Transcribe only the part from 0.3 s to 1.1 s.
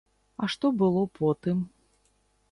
А што было